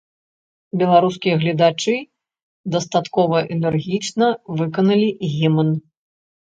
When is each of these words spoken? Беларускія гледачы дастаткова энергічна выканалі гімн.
Беларускія 0.81 1.35
гледачы 1.43 1.95
дастаткова 2.79 3.45
энергічна 3.59 4.27
выканалі 4.59 5.09
гімн. 5.39 5.69